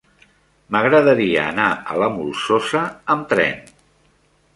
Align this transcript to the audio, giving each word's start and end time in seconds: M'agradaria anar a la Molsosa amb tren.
M'agradaria 0.75 1.43
anar 1.49 1.67
a 1.95 1.97
la 2.03 2.07
Molsosa 2.13 2.81
amb 3.17 3.29
tren. 3.35 3.61